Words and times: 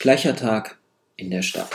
Gleicher 0.00 0.34
Tag 0.34 0.78
in 1.18 1.30
der 1.30 1.42
Stadt. 1.42 1.68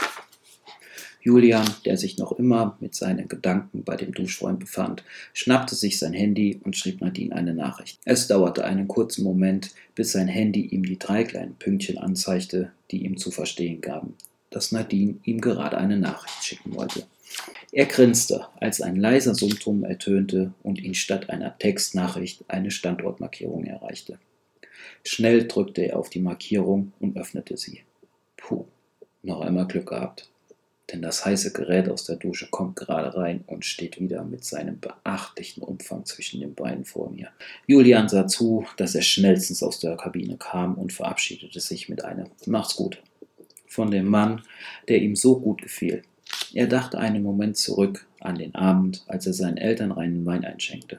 Julian, 1.20 1.64
der 1.84 1.96
sich 1.96 2.18
noch 2.18 2.32
immer 2.32 2.76
mit 2.80 2.92
seinen 2.92 3.28
Gedanken 3.28 3.84
bei 3.84 3.94
dem 3.94 4.12
Duschfreund 4.12 4.58
befand, 4.58 5.04
schnappte 5.32 5.76
sich 5.76 6.00
sein 6.00 6.12
Handy 6.12 6.60
und 6.64 6.76
schrieb 6.76 7.00
Nadine 7.00 7.36
eine 7.36 7.54
Nachricht. 7.54 8.00
Es 8.04 8.26
dauerte 8.26 8.64
einen 8.64 8.88
kurzen 8.88 9.22
Moment, 9.22 9.70
bis 9.94 10.10
sein 10.10 10.26
Handy 10.26 10.62
ihm 10.62 10.82
die 10.82 10.98
drei 10.98 11.22
kleinen 11.22 11.54
Pünktchen 11.54 11.98
anzeigte, 11.98 12.72
die 12.90 13.04
ihm 13.04 13.16
zu 13.16 13.30
verstehen 13.30 13.80
gaben, 13.80 14.16
dass 14.50 14.72
Nadine 14.72 15.20
ihm 15.22 15.40
gerade 15.40 15.78
eine 15.78 15.96
Nachricht 15.96 16.42
schicken 16.42 16.74
wollte. 16.74 17.06
Er 17.70 17.86
grinste, 17.86 18.48
als 18.56 18.80
ein 18.80 18.96
leiser 18.96 19.36
Summton 19.36 19.84
ertönte 19.84 20.52
und 20.64 20.82
ihn 20.82 20.94
statt 20.94 21.30
einer 21.30 21.56
Textnachricht 21.58 22.44
eine 22.48 22.72
Standortmarkierung 22.72 23.66
erreichte. 23.66 24.18
Schnell 25.04 25.46
drückte 25.46 25.82
er 25.82 25.96
auf 26.00 26.10
die 26.10 26.18
Markierung 26.18 26.92
und 26.98 27.16
öffnete 27.16 27.56
sie. 27.56 27.82
Puh, 28.36 28.66
noch 29.22 29.40
einmal 29.40 29.66
Glück 29.66 29.88
gehabt 29.88 30.28
denn 30.92 31.02
das 31.02 31.24
heiße 31.24 31.52
Gerät 31.52 31.88
aus 31.88 32.04
der 32.04 32.16
Dusche 32.16 32.46
kommt 32.48 32.76
gerade 32.76 33.16
rein 33.16 33.42
und 33.46 33.64
steht 33.64 34.00
wieder 34.00 34.22
mit 34.22 34.44
seinem 34.44 34.78
beachtlichen 34.78 35.62
Umfang 35.62 36.04
zwischen 36.04 36.40
den 36.40 36.54
Beinen 36.54 36.84
vor 36.84 37.10
mir. 37.10 37.28
Julian 37.66 38.08
sah 38.08 38.28
zu, 38.28 38.64
dass 38.76 38.94
er 38.94 39.02
schnellstens 39.02 39.62
aus 39.62 39.80
der 39.80 39.96
Kabine 39.96 40.36
kam 40.36 40.74
und 40.76 40.92
verabschiedete 40.92 41.58
sich 41.58 41.88
mit 41.88 42.04
einem 42.04 42.28
Macht's 42.46 42.76
gut 42.76 43.02
von 43.66 43.90
dem 43.90 44.06
Mann, 44.06 44.42
der 44.88 45.02
ihm 45.02 45.16
so 45.16 45.40
gut 45.40 45.60
gefiel. 45.60 46.02
Er 46.54 46.68
dachte 46.68 46.98
einen 46.98 47.22
Moment 47.22 47.56
zurück 47.56 48.06
an 48.20 48.36
den 48.36 48.54
Abend, 48.54 49.04
als 49.08 49.26
er 49.26 49.32
seinen 49.32 49.56
Eltern 49.56 49.90
reinen 49.90 50.24
Wein 50.24 50.44
einschenkte. 50.44 50.98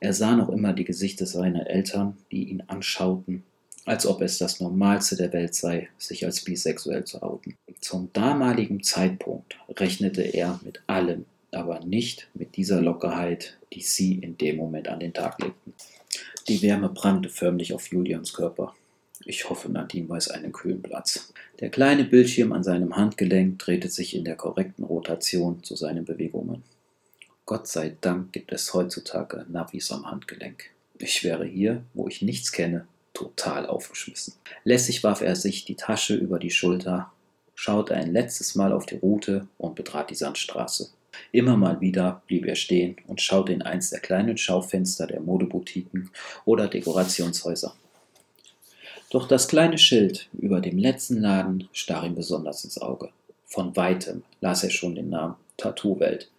Er 0.00 0.12
sah 0.12 0.34
noch 0.34 0.48
immer 0.48 0.72
die 0.72 0.84
Gesichter 0.84 1.26
seiner 1.26 1.68
Eltern, 1.68 2.16
die 2.32 2.50
ihn 2.50 2.64
anschauten 2.66 3.44
als 3.84 4.06
ob 4.06 4.22
es 4.22 4.38
das 4.38 4.60
Normalste 4.60 5.16
der 5.16 5.32
Welt 5.32 5.54
sei, 5.54 5.88
sich 5.98 6.24
als 6.24 6.42
bisexuell 6.44 7.04
zu 7.04 7.22
outen. 7.22 7.56
Zum 7.80 8.10
damaligen 8.12 8.82
Zeitpunkt 8.82 9.56
rechnete 9.76 10.22
er 10.22 10.60
mit 10.64 10.82
allem, 10.86 11.24
aber 11.50 11.80
nicht 11.80 12.28
mit 12.34 12.56
dieser 12.56 12.80
Lockerheit, 12.80 13.58
die 13.72 13.82
sie 13.82 14.14
in 14.14 14.38
dem 14.38 14.56
Moment 14.56 14.88
an 14.88 15.00
den 15.00 15.12
Tag 15.12 15.40
legten. 15.42 15.74
Die 16.48 16.62
Wärme 16.62 16.88
brannte 16.88 17.28
förmlich 17.28 17.72
auf 17.72 17.90
Julians 17.90 18.32
Körper. 18.32 18.74
Ich 19.24 19.48
hoffe, 19.48 19.70
Nadine 19.70 20.08
weiß 20.08 20.28
einen 20.28 20.52
kühlen 20.52 20.82
Platz. 20.82 21.32
Der 21.60 21.70
kleine 21.70 22.04
Bildschirm 22.04 22.52
an 22.52 22.64
seinem 22.64 22.96
Handgelenk 22.96 23.58
drehte 23.60 23.88
sich 23.88 24.16
in 24.16 24.24
der 24.24 24.34
korrekten 24.36 24.84
Rotation 24.84 25.62
zu 25.62 25.76
seinen 25.76 26.04
Bewegungen. 26.04 26.62
Gott 27.46 27.68
sei 27.68 27.96
Dank 28.00 28.32
gibt 28.32 28.52
es 28.52 28.72
heutzutage 28.74 29.46
Navis 29.48 29.92
am 29.92 30.10
Handgelenk. 30.10 30.70
Ich 30.98 31.22
wäre 31.24 31.44
hier, 31.44 31.82
wo 31.94 32.08
ich 32.08 32.22
nichts 32.22 32.52
kenne, 32.52 32.86
total 33.22 33.66
aufgeschmissen. 33.66 34.34
Lässig 34.64 35.04
warf 35.04 35.20
er 35.20 35.36
sich 35.36 35.64
die 35.64 35.76
Tasche 35.76 36.14
über 36.14 36.38
die 36.38 36.50
Schulter, 36.50 37.12
schaute 37.54 37.94
ein 37.94 38.12
letztes 38.12 38.54
Mal 38.54 38.72
auf 38.72 38.86
die 38.86 38.96
Route 38.96 39.46
und 39.58 39.76
betrat 39.76 40.10
die 40.10 40.16
Sandstraße. 40.16 40.90
Immer 41.30 41.56
mal 41.56 41.80
wieder 41.80 42.22
blieb 42.26 42.46
er 42.46 42.56
stehen 42.56 42.96
und 43.06 43.20
schaute 43.20 43.52
in 43.52 43.62
eins 43.62 43.90
der 43.90 44.00
kleinen 44.00 44.36
Schaufenster 44.36 45.06
der 45.06 45.20
Modeboutiquen 45.20 46.10
oder 46.44 46.68
Dekorationshäuser. 46.68 47.74
Doch 49.10 49.28
das 49.28 49.46
kleine 49.46 49.78
Schild 49.78 50.28
über 50.32 50.60
dem 50.60 50.78
letzten 50.78 51.20
Laden 51.20 51.68
stach 51.72 52.02
ihm 52.02 52.14
besonders 52.14 52.64
ins 52.64 52.80
Auge. 52.80 53.10
Von 53.44 53.76
weitem 53.76 54.24
las 54.40 54.64
er 54.64 54.70
schon 54.70 54.94
den 54.94 55.10
Namen 55.10 55.36
Tattoo-Welt. 55.58 56.30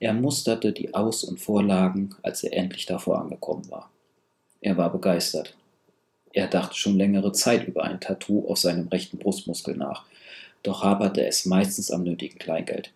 Er 0.00 0.14
musterte 0.14 0.72
die 0.72 0.94
Aus- 0.94 1.24
und 1.24 1.38
Vorlagen, 1.38 2.14
als 2.22 2.42
er 2.42 2.54
endlich 2.54 2.86
davor 2.86 3.20
angekommen 3.20 3.70
war. 3.70 3.90
Er 4.60 4.76
war 4.78 4.90
begeistert 4.90 5.57
er 6.38 6.46
dachte 6.46 6.76
schon 6.76 6.96
längere 6.96 7.32
Zeit 7.32 7.66
über 7.66 7.82
ein 7.82 7.98
Tattoo 7.98 8.48
auf 8.48 8.58
seinem 8.58 8.86
rechten 8.86 9.18
Brustmuskel 9.18 9.76
nach, 9.76 10.04
doch 10.62 10.84
haperte 10.84 11.26
es 11.26 11.46
meistens 11.46 11.90
am 11.90 12.04
nötigen 12.04 12.38
Kleingeld. 12.38 12.92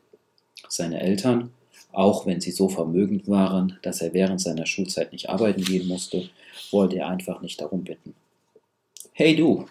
Seine 0.69 1.01
Eltern, 1.01 1.53
auch 1.91 2.25
wenn 2.25 2.41
sie 2.41 2.53
so 2.53 2.69
vermögend 2.69 3.27
waren, 3.27 3.81
dass 3.83 4.01
er 4.01 4.15
während 4.15 4.41
seiner 4.41 4.65
Schulzeit 4.65 5.11
nicht 5.11 5.29
arbeiten 5.29 5.65
gehen 5.65 5.89
musste, 5.89 6.31
wollte 6.71 6.99
er 6.99 7.09
einfach 7.09 7.43
nicht 7.43 7.61
darum 7.61 7.83
bitten. 7.83 8.15
Hey 9.13 9.35
du! 9.35 9.67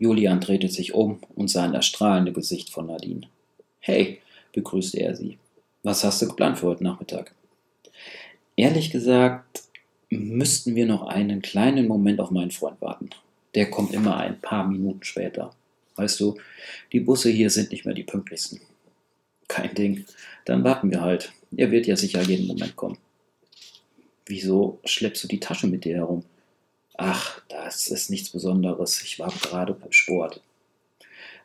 Julian 0.00 0.40
drehte 0.40 0.66
sich 0.66 0.92
um 0.92 1.20
und 1.36 1.48
sah 1.48 1.66
in 1.66 1.74
das 1.74 1.86
strahlende 1.86 2.32
Gesicht 2.32 2.70
von 2.70 2.88
Nadine. 2.88 3.28
Hey, 3.78 4.20
begrüßte 4.52 4.98
er 4.98 5.14
sie. 5.14 5.38
Was 5.84 6.02
hast 6.02 6.20
du 6.22 6.26
geplant 6.26 6.58
für 6.58 6.66
heute 6.66 6.82
Nachmittag? 6.82 7.32
Ehrlich 8.56 8.90
gesagt, 8.90 9.62
müssten 10.18 10.74
wir 10.74 10.86
noch 10.86 11.02
einen 11.06 11.42
kleinen 11.42 11.86
Moment 11.86 12.20
auf 12.20 12.30
meinen 12.30 12.50
Freund 12.50 12.80
warten. 12.80 13.10
Der 13.54 13.70
kommt 13.70 13.92
immer 13.92 14.16
ein 14.16 14.40
paar 14.40 14.66
Minuten 14.66 15.04
später. 15.04 15.54
Weißt 15.96 16.18
du, 16.20 16.38
die 16.92 17.00
Busse 17.00 17.30
hier 17.30 17.50
sind 17.50 17.70
nicht 17.70 17.84
mehr 17.84 17.94
die 17.94 18.02
pünktlichsten. 18.02 18.60
Kein 19.48 19.74
Ding. 19.74 20.06
Dann 20.44 20.64
warten 20.64 20.90
wir 20.90 21.02
halt. 21.02 21.32
Er 21.56 21.70
wird 21.70 21.86
ja 21.86 21.96
sicher 21.96 22.22
jeden 22.22 22.46
Moment 22.46 22.76
kommen. 22.76 22.98
Wieso 24.26 24.80
schleppst 24.84 25.24
du 25.24 25.28
die 25.28 25.40
Tasche 25.40 25.66
mit 25.66 25.84
dir 25.84 25.96
herum? 25.96 26.24
Ach, 26.96 27.42
das 27.48 27.88
ist 27.88 28.10
nichts 28.10 28.30
Besonderes. 28.30 29.02
Ich 29.02 29.18
war 29.18 29.30
gerade 29.30 29.74
beim 29.74 29.92
Sport. 29.92 30.40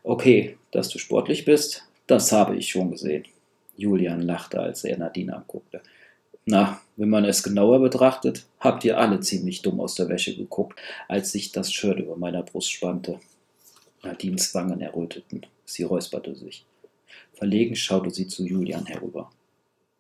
Okay, 0.03 0.57
dass 0.72 0.89
du 0.89 1.00
sportlich 1.00 1.44
bist, 1.44 1.83
das 2.06 2.31
habe 2.31 2.56
ich 2.56 2.69
schon 2.69 2.91
gesehen. 2.91 3.25
Julian 3.75 4.22
lachte, 4.22 4.59
als 4.59 4.83
er 4.83 4.97
Nadine 4.97 5.35
anguckte. 5.35 5.81
Na, 6.45 6.81
wenn 6.97 7.09
man 7.09 7.25
es 7.25 7.43
genauer 7.43 7.79
betrachtet, 7.79 8.45
habt 8.59 8.83
ihr 8.83 8.97
alle 8.97 9.19
ziemlich 9.19 9.61
dumm 9.61 9.79
aus 9.79 9.95
der 9.95 10.09
Wäsche 10.09 10.35
geguckt, 10.35 10.79
als 11.07 11.31
sich 11.31 11.51
das 11.51 11.71
Shirt 11.71 11.99
über 11.99 12.17
meiner 12.17 12.41
Brust 12.41 12.71
spannte. 12.71 13.19
Nadines 14.03 14.53
Wangen 14.55 14.81
erröteten. 14.81 15.45
Sie 15.65 15.83
räusperte 15.83 16.35
sich. 16.35 16.65
Verlegen 17.33 17.75
schaute 17.75 18.09
sie 18.09 18.27
zu 18.27 18.45
Julian 18.45 18.87
herüber. 18.87 19.29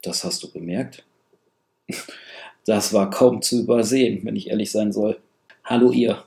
Das 0.01 0.23
hast 0.23 0.43
du 0.43 0.51
bemerkt? 0.51 1.05
Das 2.65 2.91
war 2.91 3.09
kaum 3.09 3.41
zu 3.41 3.61
übersehen, 3.61 4.25
wenn 4.25 4.35
ich 4.35 4.49
ehrlich 4.49 4.71
sein 4.71 4.91
soll. 4.91 5.17
Hallo 5.63 5.89
ihr. 5.93 6.25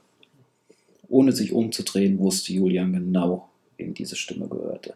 Ohne 1.11 1.33
sich 1.33 1.53
umzudrehen, 1.53 2.19
wusste 2.19 2.55
Julian 2.55 2.95
genau, 2.95 3.51
wem 3.77 3.93
diese 3.93 4.17
Stimme 4.17 4.49
gehörte. 4.49 4.95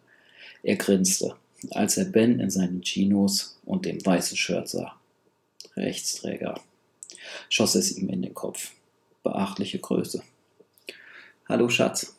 Er 0.62 0.76
grinste, 0.76 1.36
als 1.72 1.98
er 1.98 2.06
Ben 2.06 2.41
in 2.41 2.48
seinen 2.48 2.80
Chinos 2.80 3.60
und 3.66 3.84
dem 3.84 4.02
weißen 4.06 4.38
Shirt 4.38 4.70
sah. 4.70 4.98
Rechtsträger, 5.76 6.60
schoss 7.48 7.74
es 7.74 7.96
ihm 7.96 8.08
in 8.08 8.22
den 8.22 8.34
Kopf. 8.34 8.72
Beachtliche 9.24 9.78
Größe. 9.78 10.22
Hallo 11.48 11.68
Schatz. 11.68 12.16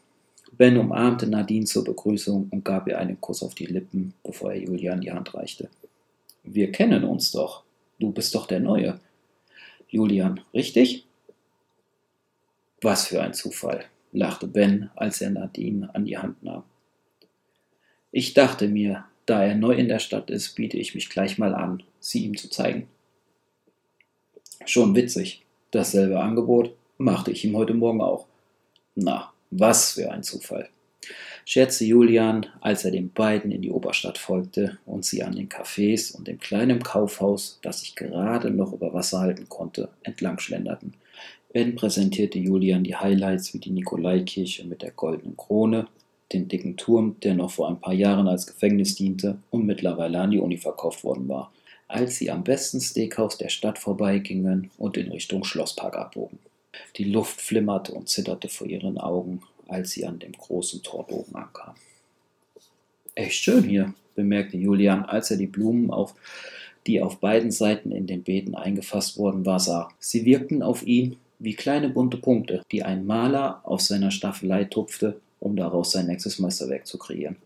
Ben 0.52 0.78
umarmte 0.78 1.28
Nadine 1.28 1.66
zur 1.66 1.84
Begrüßung 1.84 2.50
und 2.50 2.66
gab 2.66 2.88
ihr 2.88 2.98
einen 2.98 3.20
Kuss 3.20 3.44
auf 3.44 3.56
die 3.56 3.66
Lippen, 3.66 4.14
bevor 4.24 4.52
er 4.52 4.60
Julian 4.60 5.02
die 5.02 5.12
Hand 5.12 5.34
reichte. 5.34 5.70
Wir 6.44 6.72
kennen 6.72 7.04
uns 7.04 7.32
doch. 7.32 7.64
Du 8.00 8.12
bist 8.12 8.36
doch 8.36 8.46
der 8.46 8.60
Neue. 8.60 9.00
Julian, 9.88 10.42
richtig? 10.54 11.06
Was 12.82 13.08
für 13.08 13.22
ein 13.22 13.34
Zufall, 13.34 13.86
lachte 14.12 14.48
Ben, 14.48 14.90
als 14.96 15.22
er 15.22 15.30
Nadine 15.30 15.94
an 15.96 16.06
die 16.06 16.18
Hand 16.18 16.44
nahm. 16.44 16.64
Ich 18.12 18.34
dachte 18.34 18.68
mir, 18.68 19.06
da 19.26 19.44
er 19.44 19.56
neu 19.56 19.74
in 19.74 19.88
der 19.88 20.00
Stadt 20.00 20.30
ist, 20.30 20.56
biete 20.56 20.78
ich 20.78 20.94
mich 20.94 21.10
gleich 21.10 21.38
mal 21.38 21.56
an, 21.56 21.84
sie 22.00 22.26
ihm 22.26 22.38
zu 22.38 22.50
zeigen. 22.50 22.88
Schon 24.68 24.96
witzig. 24.96 25.44
Dasselbe 25.70 26.20
Angebot 26.20 26.74
machte 26.98 27.30
ich 27.30 27.46
ihm 27.46 27.56
heute 27.56 27.76
Morgen 27.76 28.02
auch. 28.02 28.26
Na, 28.96 29.32
was 29.52 29.92
für 29.92 30.12
ein 30.12 30.24
Zufall. 30.24 30.70
scherzte 31.46 31.86
Julian, 31.86 32.48
als 32.62 32.84
er 32.84 32.90
den 32.90 33.12
beiden 33.12 33.52
in 33.52 33.62
die 33.62 33.70
Oberstadt 33.70 34.18
folgte 34.18 34.80
und 34.88 35.06
sie 35.06 35.22
an 35.22 35.36
den 35.36 35.50
Cafés 35.50 36.16
und 36.16 36.28
dem 36.28 36.40
kleinen 36.40 36.82
Kaufhaus, 36.82 37.60
das 37.62 37.82
sich 37.82 37.96
gerade 37.96 38.50
noch 38.50 38.74
über 38.74 38.92
Wasser 38.92 39.20
halten 39.20 39.48
konnte, 39.50 39.90
entlang 40.02 40.40
schlenderten. 40.40 40.96
Ben 41.54 41.76
präsentierte 41.76 42.40
Julian 42.40 42.84
die 42.84 42.96
Highlights 42.96 43.54
wie 43.54 43.60
die 43.60 43.70
Nikolaikirche 43.70 44.66
mit 44.66 44.82
der 44.82 44.92
goldenen 44.92 45.38
Krone, 45.38 45.88
den 46.34 46.48
dicken 46.48 46.76
Turm, 46.76 47.18
der 47.22 47.36
noch 47.36 47.52
vor 47.52 47.70
ein 47.70 47.80
paar 47.80 47.94
Jahren 47.94 48.28
als 48.28 48.48
Gefängnis 48.48 48.96
diente 48.96 49.38
und 49.52 49.68
mittlerweile 49.68 50.20
an 50.20 50.32
die 50.32 50.40
Uni 50.40 50.58
verkauft 50.58 51.04
worden 51.04 51.30
war 51.30 51.52
als 51.88 52.18
sie 52.18 52.32
am 52.32 52.44
besten 52.44 52.82
Steakhouse 52.82 53.38
der 53.38 53.50
Stadt 53.50 53.80
vorbeigingen 53.80 54.72
und 54.78 54.98
in 54.98 55.12
Richtung 55.12 55.44
Schlosspark 55.44 55.96
abbogen. 55.96 56.40
Die 56.98 57.06
Luft 57.06 57.42
flimmerte 57.42 57.94
und 57.94 58.10
zitterte 58.10 58.50
vor 58.50 58.68
ihren 58.68 58.98
Augen, 58.98 59.42
als 59.68 59.92
sie 59.92 60.06
an 60.06 60.20
dem 60.20 60.34
großen 60.34 60.84
Torbogen 60.84 61.36
ankamen. 61.36 61.80
Echt 63.16 63.44
schön 63.44 63.64
hier, 63.64 63.94
bemerkte 64.16 64.58
Julian, 64.58 65.06
als 65.06 65.32
er 65.32 65.38
die 65.38 65.48
Blumen 65.48 65.90
auf 65.92 66.16
die 66.88 67.02
auf 67.02 67.20
beiden 67.20 67.52
Seiten 67.52 67.92
in 67.92 68.08
den 68.08 68.24
Beeten 68.24 68.56
eingefasst 68.56 69.18
worden 69.18 69.46
war, 69.46 69.60
sah. 69.60 69.90
Sie 70.00 70.26
wirkten 70.26 70.62
auf 70.62 70.86
ihn 70.86 71.18
wie 71.40 71.56
kleine 71.56 71.90
bunte 71.90 72.18
Punkte, 72.18 72.64
die 72.72 72.84
ein 72.84 73.06
Maler 73.06 73.62
auf 73.64 73.82
seiner 73.82 74.12
Staffelei 74.12 74.66
tupfte, 74.66 75.20
um 75.40 75.56
daraus 75.56 75.92
sein 75.92 76.08
nächstes 76.08 76.40
Meisterwerk 76.40 76.86
zu 76.86 76.98
kreieren. 76.98 77.38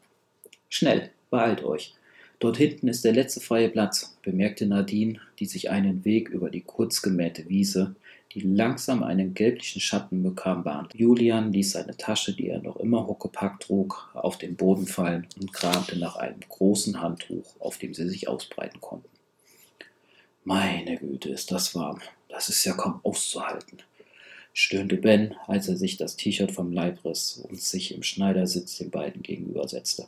Schnell, 0.69 1.09
beeilt 1.29 1.63
euch, 1.63 1.95
Dort 2.39 2.55
hinten 2.55 2.87
ist 2.87 3.03
der 3.03 3.11
letzte 3.11 3.41
freie 3.41 3.67
Platz, 3.67 4.17
bemerkte 4.21 4.65
Nadine, 4.65 5.19
die 5.39 5.45
sich 5.45 5.69
einen 5.69 6.05
Weg 6.05 6.29
über 6.29 6.49
die 6.49 6.61
kurz 6.61 7.01
gemähte 7.01 7.49
Wiese, 7.49 7.95
die 8.33 8.39
langsam 8.39 9.03
einen 9.03 9.33
gelblichen 9.33 9.81
Schatten 9.81 10.23
bekam, 10.23 10.63
bahnte. 10.63 10.97
Julian 10.97 11.51
ließ 11.51 11.71
seine 11.71 11.97
Tasche, 11.97 12.33
die 12.33 12.47
er 12.47 12.61
noch 12.61 12.77
immer 12.77 13.07
huckepack 13.07 13.59
trug, 13.59 14.09
auf 14.13 14.37
den 14.37 14.55
Boden 14.55 14.87
fallen 14.87 15.27
und 15.39 15.51
kramte 15.51 15.97
nach 15.97 16.15
einem 16.15 16.39
großen 16.47 17.01
Handtuch, 17.01 17.59
auf 17.59 17.77
dem 17.77 17.93
sie 17.93 18.07
sich 18.07 18.29
ausbreiten 18.29 18.79
konnten. 18.79 19.09
Meine 20.45 20.97
Güte, 20.97 21.29
ist 21.29 21.51
das 21.51 21.75
warm. 21.75 21.99
Das 22.29 22.47
ist 22.47 22.63
ja 22.63 22.73
kaum 22.73 23.01
auszuhalten, 23.03 23.79
stöhnte 24.53 24.95
Ben, 24.95 25.35
als 25.47 25.67
er 25.67 25.75
sich 25.75 25.97
das 25.97 26.15
T-Shirt 26.15 26.51
vom 26.51 26.71
Leib 26.71 27.03
riss 27.03 27.43
und 27.49 27.59
sich 27.59 27.93
im 27.93 28.03
Schneidersitz 28.03 28.77
den 28.77 28.91
beiden 28.91 29.23
gegenübersetzte. 29.23 30.05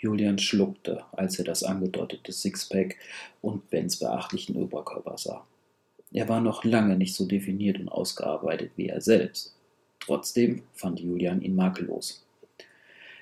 Julian 0.00 0.38
schluckte, 0.38 1.04
als 1.12 1.38
er 1.38 1.44
das 1.44 1.62
angedeutete 1.62 2.32
Sixpack 2.32 2.96
und 3.42 3.68
Bens 3.68 3.98
beachtlichen 3.98 4.56
Oberkörper 4.56 5.18
sah. 5.18 5.46
Er 6.12 6.28
war 6.28 6.40
noch 6.40 6.64
lange 6.64 6.96
nicht 6.96 7.14
so 7.14 7.26
definiert 7.26 7.78
und 7.78 7.88
ausgearbeitet 7.88 8.72
wie 8.76 8.88
er 8.88 9.00
selbst. 9.00 9.54
Trotzdem 10.00 10.62
fand 10.74 11.00
Julian 11.00 11.42
ihn 11.42 11.54
makellos. 11.54 12.24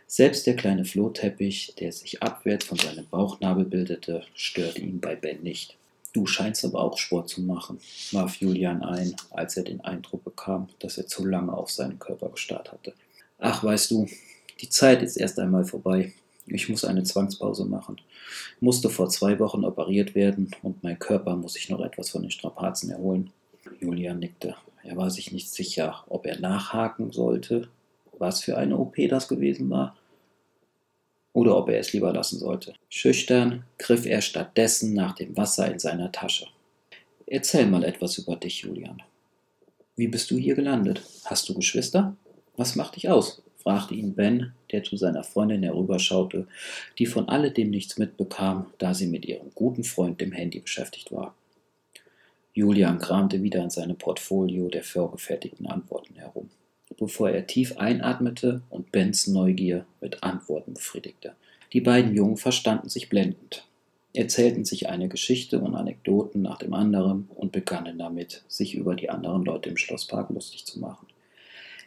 Selbst 0.07 0.47
der 0.47 0.57
kleine 0.57 0.85
Flohteppich, 0.85 1.75
der 1.79 1.93
sich 1.93 2.23
abwärts 2.23 2.65
von 2.65 2.79
seinem 2.79 3.07
Bauchnabel 3.09 3.65
bildete, 3.65 4.25
störte 4.35 4.81
ihn 4.81 5.01
bei 5.01 5.17
Ben 5.17 5.43
nicht. 5.43 5.77
Du 6.15 6.27
scheinst 6.27 6.65
aber 6.65 6.81
auch 6.81 6.97
Sport 6.97 7.29
zu 7.29 7.43
machen, 7.43 7.79
warf 8.13 8.37
Julian 8.37 8.83
ein, 8.83 9.15
als 9.31 9.57
er 9.59 9.65
den 9.65 9.83
Eindruck 9.83 10.25
bekam, 10.25 10.69
dass 10.79 10.97
er 10.97 11.07
zu 11.07 11.27
lange 11.27 11.53
auf 11.53 11.71
seinen 11.71 11.99
Körper 11.99 12.31
gestarrt 12.31 12.73
hatte. 12.73 12.95
Ach, 13.39 13.63
weißt 13.63 13.91
du, 13.91 14.09
die 14.61 14.71
Zeit 14.71 15.03
ist 15.03 15.17
erst 15.17 15.39
einmal 15.39 15.65
vorbei. 15.65 16.13
Ich 16.51 16.69
muss 16.69 16.85
eine 16.85 17.03
Zwangspause 17.03 17.65
machen. 17.65 18.01
Musste 18.61 18.91
vor 18.91 19.09
zwei 19.09 19.39
Wochen 19.39 19.65
operiert 19.65 20.15
werden 20.15 20.51
und 20.63 20.83
mein 20.83 20.99
Körper 20.99 21.37
muss 21.37 21.55
sich 21.55 21.69
noch 21.69 21.81
etwas 21.81 22.11
von 22.11 22.23
den 22.23 22.31
Strapazen 22.31 22.91
erholen. 22.91 23.31
Julian 23.81 24.19
nickte. 24.19 24.55
Er 24.83 24.97
war 24.97 25.11
sich 25.11 25.33
nicht 25.33 25.51
sicher, 25.51 26.05
ob 26.09 26.27
er 26.27 26.41
nachhaken 26.41 27.13
sollte, 27.13 27.69
was 28.19 28.43
für 28.43 28.57
eine 28.57 28.79
OP 28.79 28.97
das 29.09 29.29
gewesen 29.29 29.69
war, 29.71 29.97
oder 31.33 31.57
ob 31.57 31.69
er 31.69 31.79
es 31.79 31.93
lieber 31.93 32.13
lassen 32.13 32.39
sollte. 32.39 32.75
Schüchtern 32.89 33.65
griff 33.79 34.07
er 34.07 34.23
stattdessen 34.23 34.95
nach 34.95 35.15
dem 35.15 35.37
Wasser 35.37 35.71
in 35.71 35.79
seiner 35.79 36.11
Tasche. 36.11 36.47
Erzähl 37.27 37.67
mal 37.67 37.85
etwas 37.85 38.19
über 38.19 38.37
dich, 38.37 38.63
Julian. 38.63 39.03
Wie 39.95 40.09
bist 40.09 40.31
du 40.31 40.37
hier 40.37 40.55
gelandet? 40.55 41.03
Hast 41.27 41.49
du 41.49 41.55
Geschwister? 41.55 42.17
Was 42.57 42.75
macht 42.75 42.97
dich 42.97 43.09
aus? 43.09 43.43
Fragte 43.69 43.95
ihn 43.95 44.15
Ben, 44.15 44.55
der 44.73 44.83
zu 44.83 44.97
seiner 44.97 45.23
Freundin 45.23 45.63
herüberschaute, 45.63 46.47
die 46.99 47.05
von 47.05 47.29
alledem 47.29 47.69
nichts 47.69 47.99
mitbekam, 47.99 48.65
da 48.79 48.95
sie 48.95 49.09
mit 49.09 49.27
ihrem 49.27 49.51
guten 49.55 49.85
Freund 49.85 50.23
dem 50.23 50.33
Handy 50.33 50.61
beschäftigt 50.61 51.13
war. 51.13 51.35
Julian 52.55 52.99
kramte 52.99 53.43
wieder 53.43 53.63
in 53.63 53.69
seinem 53.69 53.97
Portfolio 53.97 54.69
der 54.69 54.85
vorgefertigten 54.85 55.67
Antworten 55.67 56.15
herum, 56.15 56.49
bevor 56.99 57.29
er 57.29 57.47
tief 57.47 57.77
einatmete 57.77 58.63
und 58.71 58.91
Bens 58.91 59.27
Neugier 59.27 59.85
mit 60.01 60.23
Antworten 60.23 60.73
befriedigte. 60.73 61.35
Die 61.75 61.83
beiden 61.83 62.15
Jungen 62.15 62.39
verstanden 62.39 62.89
sich 62.89 63.11
blendend, 63.11 63.67
erzählten 64.15 64.65
sich 64.65 64.89
eine 64.89 65.09
Geschichte 65.09 65.59
und 65.59 65.75
Anekdoten 65.75 66.41
nach 66.41 66.57
dem 66.57 66.73
anderen 66.73 67.29
und 67.35 67.53
begannen 67.53 67.99
damit, 67.99 68.45
sich 68.49 68.75
über 68.75 68.95
die 68.95 69.11
anderen 69.11 69.45
Leute 69.45 69.69
im 69.69 69.77
Schlosspark 69.77 70.31
lustig 70.31 70.65
zu 70.65 70.81
machen. 70.81 71.07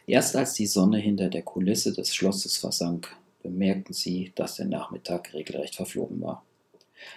Erst 0.06 0.34
als 0.36 0.54
die 0.54 0.66
Sonne 0.66 0.98
hinter 0.98 1.28
der 1.28 1.42
Kulisse 1.42 1.92
des 1.92 2.14
Schlosses 2.14 2.56
versank, 2.56 3.14
bemerkten 3.42 3.94
sie, 3.94 4.32
dass 4.34 4.56
der 4.56 4.66
Nachmittag 4.66 5.32
regelrecht 5.32 5.76
verflogen 5.76 6.20
war. 6.20 6.44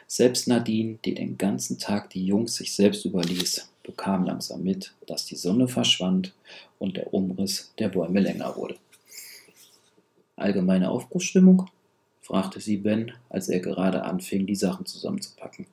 Selbst 0.08 0.48
Nadine, 0.48 0.98
die 1.04 1.14
den 1.14 1.38
ganzen 1.38 1.78
Tag 1.78 2.10
die 2.12 2.26
Jungs 2.26 2.56
sich 2.56 2.74
selbst 2.74 3.06
überließ, 3.06 3.70
bekam 3.84 4.26
langsam 4.26 4.64
mit, 4.64 4.94
dass 5.06 5.26
die 5.26 5.36
Sonne 5.36 5.68
verschwand 5.68 6.34
und 6.80 6.98
der 6.98 7.14
Umriss 7.14 7.72
der 7.80 7.90
Bäume 7.90 8.20
länger 8.20 8.56
wurde. 8.56 8.78
Allgemeine 10.36 10.90
Aufbruchsstimmung? 10.90 11.70
fragte 12.22 12.60
sie 12.60 12.78
Ben, 12.78 13.12
als 13.30 13.50
er 13.50 13.60
gerade 13.60 14.04
anfing, 14.04 14.48
die 14.48 14.56
Sachen 14.56 14.86
zusammenzupacken. 14.86 15.68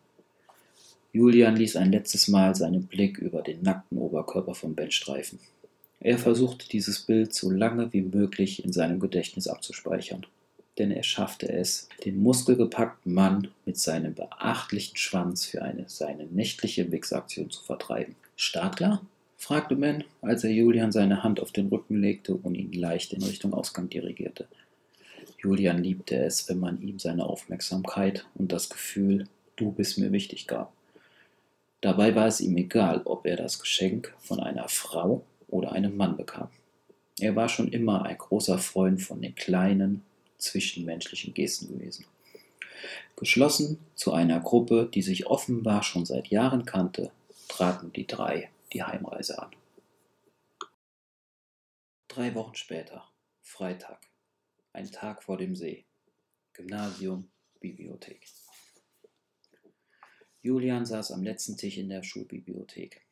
Julian 1.13 1.57
ließ 1.57 1.77
ein 1.77 1.93
letztes 1.93 2.29
Mal 2.29 2.55
seinen 2.55 2.87
Blick 2.87 3.19
über 3.19 3.43
den 3.43 3.63
nackten 3.63 3.99
Oberkörper 3.99 4.55
von 4.55 4.75
Ben 4.75 4.91
streifen. 4.91 5.39
Er 6.05 6.19
versuchte 6.19 6.69
dieses 6.69 6.99
Bild 6.99 7.33
so 7.33 7.49
lange 7.49 7.93
wie 7.93 8.03
möglich 8.03 8.65
in 8.65 8.73
seinem 8.73 8.99
Gedächtnis 8.99 9.47
abzuspeichern, 9.47 10.27
denn 10.77 10.91
er 10.91 11.05
schaffte 11.05 11.49
es, 11.49 11.89
den 12.05 12.21
muskelgepackten 12.21 13.15
Mann 13.15 13.49
mit 13.67 13.79
seinem 13.79 14.13
beachtlichen 14.13 14.97
Schwanz 14.97 15.47
für 15.47 15.63
eine 15.63 15.85
seine 15.87 16.25
nächtliche 16.25 16.91
Wichsaktion 16.91 17.51
zu 17.51 17.63
vertreiben. 17.63 18.17
Startklar? 18.35 19.07
fragte 19.37 19.77
Ben, 19.77 20.03
als 20.23 20.43
er 20.43 20.51
Julian 20.51 20.91
seine 20.91 21.23
Hand 21.23 21.39
auf 21.39 21.53
den 21.53 21.69
Rücken 21.69 22.01
legte 22.01 22.35
und 22.35 22.57
ihn 22.57 22.73
leicht 22.73 23.13
in 23.13 23.23
Richtung 23.23 23.55
Ausgang 23.55 23.89
dirigierte. 23.89 24.49
Julian 25.39 25.85
liebte 25.85 26.17
es, 26.17 26.49
wenn 26.49 26.59
man 26.59 26.83
ihm 26.83 26.99
seine 26.99 27.27
Aufmerksamkeit 27.27 28.27
und 28.35 28.51
das 28.51 28.71
Gefühl, 28.71 29.29
du 29.55 29.71
bist 29.71 29.99
mir 29.99 30.11
wichtig 30.11 30.49
gab. 30.49 30.73
Dabei 31.81 32.17
war 32.17 32.27
es 32.27 32.41
ihm 32.41 32.57
egal, 32.57 33.03
ob 33.05 33.25
er 33.25 33.37
das 33.37 33.61
Geschenk 33.61 34.15
von 34.19 34.41
einer 34.41 34.69
Frau 34.69 35.25
oder 35.53 35.73
einem 35.73 35.97
Mann 35.97 36.17
bekam. 36.17 36.49
Er 37.21 37.37
war 37.37 37.49
schon 37.49 37.69
immer 37.69 38.05
ein 38.05 38.19
großer 38.19 38.59
Freund 38.59 39.03
von 39.03 39.21
den 39.21 39.35
kleinen, 39.35 40.03
zwischenmenschlichen 40.39 41.35
Gesten 41.35 41.69
gewesen. 41.69 42.07
Geschlossen 43.17 43.79
zu 43.95 44.13
einer 44.13 44.41
Gruppe, 44.41 44.91
die 44.93 45.03
sich 45.03 45.27
offenbar 45.27 45.83
schon 45.83 46.05
seit 46.05 46.29
Jahren 46.29 46.65
kannte, 46.65 47.13
traten 47.49 47.93
die 47.93 48.07
drei 48.07 48.51
die 48.73 48.83
Heimreise 48.83 49.41
an. 49.41 49.55
Drei 52.09 52.35
Wochen 52.35 52.55
später, 52.55 53.09
Freitag, 53.43 54.01
ein 54.73 54.91
Tag 54.91 55.23
vor 55.23 55.37
dem 55.37 55.55
See, 55.55 55.85
Gymnasium, 56.55 57.31
Bibliothek. 57.61 58.27
Julian 60.41 60.85
saß 60.85 61.13
am 61.13 61.23
letzten 61.23 61.57
Tisch 61.57 61.77
in 61.77 61.89
der 61.89 62.03
Schulbibliothek. 62.03 63.03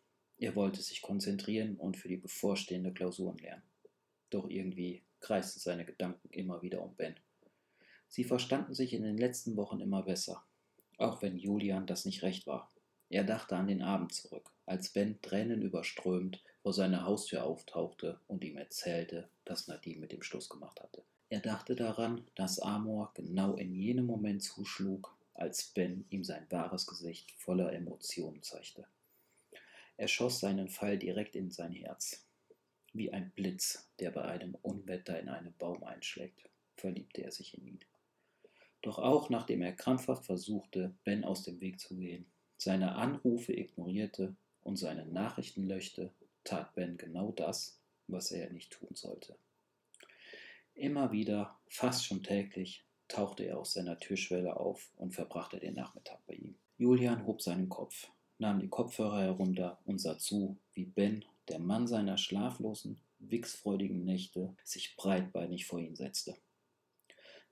Er 0.41 0.57
wollte 0.57 0.81
sich 0.81 1.03
konzentrieren 1.03 1.77
und 1.77 1.99
für 1.99 2.09
die 2.09 2.17
bevorstehende 2.17 2.95
Klausuren 2.95 3.37
lernen. 3.39 3.63
Doch 4.31 4.49
irgendwie 4.49 5.03
kreisten 5.21 5.61
seine 5.61 5.85
Gedanken 5.85 6.31
immer 6.31 6.63
wieder 6.63 6.83
um 6.83 6.95
Ben. 6.97 7.15
Sie 8.09 8.25
verstanden 8.25 8.73
sich 8.73 8.95
in 8.95 9.03
den 9.03 9.19
letzten 9.19 9.57
Wochen 9.57 9.81
immer 9.81 10.03
besser, 10.03 10.43
auch 10.97 11.21
wenn 11.21 11.37
Julian 11.37 11.87
das 11.87 12.07
nicht 12.07 12.23
recht 12.23 12.47
war. 12.47 12.71
Er 13.11 13.25
dachte 13.25 13.55
an 13.55 13.69
den 13.69 13.83
Abend 13.83 14.15
zurück, 14.15 14.51
als 14.65 14.89
Ben 14.89 15.21
Tränen 15.21 15.61
überströmt 15.61 16.43
vor 16.63 16.73
seiner 16.73 17.05
Haustür 17.05 17.45
auftauchte 17.45 18.19
und 18.27 18.43
ihm 18.43 18.57
erzählte, 18.57 19.29
dass 19.45 19.69
Nadine 19.69 20.01
mit 20.01 20.13
dem 20.13 20.23
Schluss 20.23 20.49
gemacht 20.49 20.81
hatte. 20.81 21.03
Er 21.29 21.41
dachte 21.41 21.77
daran, 21.77 22.25
dass 22.35 22.61
Amor 22.61 23.13
genau 23.15 23.57
in 23.57 23.75
jenem 23.75 24.07
Moment 24.07 24.43
zuschlug, 24.43 25.15
als 25.35 25.67
Ben 25.67 26.07
ihm 26.09 26.25
sein 26.25 26.47
wahres 26.49 26.87
Gesicht 26.87 27.31
voller 27.33 27.75
Emotionen 27.75 28.43
zeigte. 28.43 28.87
Er 30.01 30.09
schoss 30.09 30.41
seinen 30.41 30.71
Pfeil 30.71 30.99
direkt 30.99 31.37
in 31.37 31.51
sein 31.51 31.75
Herz. 31.75 32.27
Wie 32.95 33.13
ein 33.13 33.33
Blitz, 33.33 33.93
der 33.99 34.11
bei 34.11 34.23
einem 34.23 34.55
Unwetter 34.63 35.21
in 35.21 35.29
einen 35.29 35.53
Baum 35.59 35.85
einschlägt, 35.85 36.49
verliebte 36.75 37.23
er 37.23 37.31
sich 37.33 37.59
in 37.59 37.67
ihn. 37.67 37.81
Doch 38.81 38.99
auch 38.99 39.29
nachdem 39.29 39.61
er 39.61 39.75
krampfhaft 39.75 40.25
versuchte, 40.25 40.95
Ben 41.05 41.23
aus 41.23 41.43
dem 41.43 41.61
Weg 41.61 41.79
zu 41.81 41.99
gehen, 41.99 42.25
seine 42.57 42.95
Anrufe 42.95 43.53
ignorierte 43.53 44.35
und 44.63 44.77
seine 44.77 45.05
Nachrichten 45.05 45.69
löschte, 45.69 46.15
tat 46.45 46.75
Ben 46.75 46.97
genau 46.97 47.33
das, 47.33 47.79
was 48.07 48.33
er 48.33 48.49
nicht 48.49 48.73
tun 48.73 48.95
sollte. 48.95 49.37
Immer 50.73 51.13
wieder, 51.13 51.61
fast 51.69 52.07
schon 52.07 52.23
täglich, 52.23 52.87
tauchte 53.07 53.45
er 53.45 53.59
aus 53.59 53.75
seiner 53.75 53.99
Türschwelle 53.99 54.57
auf 54.57 54.91
und 54.97 55.13
verbrachte 55.13 55.61
den 55.61 55.75
Nachmittag 55.75 56.25
bei 56.27 56.37
ihm. 56.37 56.55
Julian 56.79 57.27
hob 57.27 57.43
seinen 57.43 57.69
Kopf 57.69 58.11
nahm 58.41 58.61
die 58.61 58.69
Kopfhörer 58.69 59.21
herunter 59.21 59.79
und 59.85 60.01
sah 60.01 60.19
zu, 60.19 60.59
wie 60.75 60.87
Ben, 60.87 61.25
der 61.49 61.59
Mann 61.59 61.87
seiner 61.87 62.17
schlaflosen, 62.17 63.01
wichsfreudigen 63.19 64.05
Nächte, 64.05 64.57
sich 64.65 64.97
breitbeinig 64.97 65.67
vor 65.67 65.79
ihn 65.79 65.95
setzte. 65.95 66.37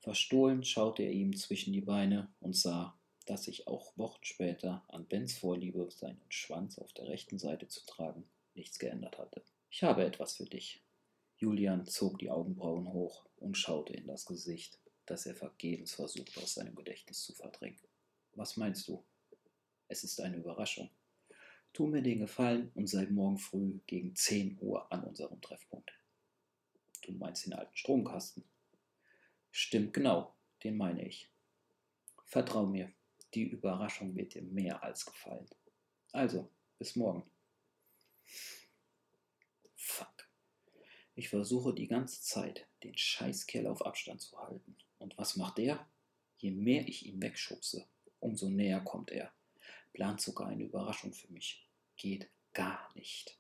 Verstohlen 0.00 0.64
schaute 0.64 1.02
er 1.02 1.12
ihm 1.12 1.36
zwischen 1.36 1.72
die 1.72 1.82
Beine 1.82 2.32
und 2.40 2.56
sah, 2.56 2.98
dass 3.26 3.44
sich 3.44 3.66
auch 3.66 3.92
Wochen 3.96 4.24
später 4.24 4.84
an 4.88 5.06
Bens 5.06 5.36
Vorliebe, 5.36 5.90
seinen 5.90 6.24
Schwanz 6.30 6.78
auf 6.78 6.92
der 6.94 7.08
rechten 7.08 7.38
Seite 7.38 7.68
zu 7.68 7.84
tragen, 7.84 8.24
nichts 8.54 8.78
geändert 8.78 9.18
hatte. 9.18 9.42
Ich 9.70 9.82
habe 9.82 10.04
etwas 10.04 10.36
für 10.36 10.46
dich. 10.46 10.82
Julian 11.36 11.86
zog 11.86 12.18
die 12.18 12.30
Augenbrauen 12.30 12.92
hoch 12.92 13.26
und 13.36 13.58
schaute 13.58 13.92
in 13.92 14.06
das 14.06 14.24
Gesicht, 14.24 14.78
das 15.04 15.26
er 15.26 15.34
vergebens 15.34 15.92
versuchte 15.92 16.40
aus 16.40 16.54
seinem 16.54 16.74
Gedächtnis 16.74 17.22
zu 17.22 17.34
verdrängen. 17.34 17.78
Was 18.32 18.56
meinst 18.56 18.88
du? 18.88 19.04
Es 19.88 20.04
ist 20.04 20.20
eine 20.20 20.36
Überraschung. 20.36 20.90
Tu 21.72 21.86
mir 21.86 22.02
den 22.02 22.20
Gefallen 22.20 22.70
und 22.74 22.86
sei 22.86 23.06
morgen 23.06 23.38
früh 23.38 23.80
gegen 23.86 24.14
10 24.14 24.58
Uhr 24.60 24.90
an 24.92 25.04
unserem 25.04 25.40
Treffpunkt. 25.40 25.92
Du 27.02 27.12
meinst 27.12 27.46
den 27.46 27.54
alten 27.54 27.76
Stromkasten? 27.76 28.44
Stimmt 29.50 29.94
genau, 29.94 30.34
den 30.62 30.76
meine 30.76 31.06
ich. 31.06 31.30
Vertrau 32.26 32.66
mir, 32.66 32.92
die 33.34 33.44
Überraschung 33.44 34.14
wird 34.14 34.34
dir 34.34 34.42
mehr 34.42 34.82
als 34.82 35.06
gefallen. 35.06 35.48
Also, 36.12 36.50
bis 36.78 36.96
morgen. 36.96 37.30
Fuck. 39.74 40.28
Ich 41.14 41.30
versuche 41.30 41.74
die 41.74 41.88
ganze 41.88 42.22
Zeit, 42.22 42.66
den 42.82 42.96
Scheißkerl 42.96 43.66
auf 43.66 43.84
Abstand 43.84 44.20
zu 44.20 44.38
halten. 44.38 44.76
Und 44.98 45.16
was 45.16 45.36
macht 45.36 45.58
er? 45.58 45.88
Je 46.36 46.50
mehr 46.50 46.86
ich 46.86 47.06
ihn 47.06 47.20
wegschubse, 47.22 47.88
umso 48.20 48.48
näher 48.50 48.80
kommt 48.80 49.10
er. 49.10 49.32
Plant 49.92 50.20
sogar 50.20 50.48
eine 50.48 50.64
Überraschung 50.64 51.12
für 51.12 51.32
mich. 51.32 51.66
Geht 51.96 52.28
gar 52.52 52.90
nicht. 52.94 53.38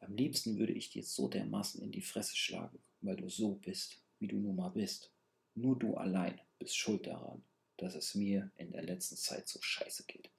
Am 0.00 0.14
liebsten 0.14 0.58
würde 0.58 0.72
ich 0.72 0.90
dir 0.90 1.02
so 1.02 1.28
dermaßen 1.28 1.82
in 1.82 1.90
die 1.90 2.02
Fresse 2.02 2.36
schlagen, 2.36 2.78
weil 3.00 3.16
du 3.16 3.28
so 3.28 3.54
bist, 3.54 4.02
wie 4.18 4.28
du 4.28 4.36
nun 4.36 4.56
mal 4.56 4.70
bist. 4.70 5.10
Nur 5.54 5.78
du 5.78 5.96
allein 5.96 6.40
bist 6.58 6.76
schuld 6.76 7.06
daran, 7.06 7.42
dass 7.76 7.94
es 7.94 8.14
mir 8.14 8.50
in 8.56 8.72
der 8.72 8.82
letzten 8.82 9.16
Zeit 9.16 9.48
so 9.48 9.60
scheiße 9.62 10.04
geht. 10.04 10.30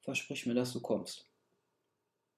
Versprich 0.00 0.46
mir, 0.46 0.54
dass 0.54 0.72
du 0.72 0.80
kommst. 0.80 1.28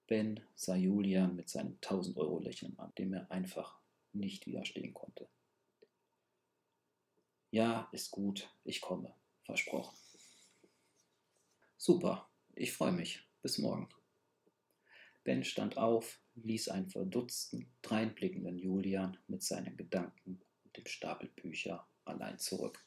Ben 0.07 0.41
sah 0.55 0.77
Julian 0.77 1.35
mit 1.35 1.49
seinem 1.49 1.79
1000-Euro-Lächeln 1.81 2.79
an, 2.79 2.93
dem 2.99 3.15
er 3.15 3.31
einfach 3.31 3.79
nicht 4.13 4.47
widerstehen 4.47 4.93
konnte. 4.93 5.29
Ja, 7.51 7.89
ist 7.93 8.11
gut, 8.11 8.51
ich 8.65 8.81
komme, 8.81 9.15
versprochen. 9.45 9.97
Super, 11.87 12.31
ich 12.55 12.73
freue 12.73 12.93
mich. 12.93 13.29
Bis 13.43 13.59
morgen. 13.59 13.91
Ben 15.23 15.45
stand 15.45 15.77
auf, 15.77 16.19
ließ 16.35 16.71
einen 16.71 16.89
verdutzten, 16.89 17.75
dreinblickenden 17.83 18.59
Julian 18.59 19.19
mit 19.27 19.43
seinen 19.43 19.77
Gedanken 19.77 20.41
und 20.65 20.77
dem 20.79 20.87
Stapel 20.87 21.29
Bücher 21.29 21.87
allein 22.07 22.39
zurück. 22.39 22.83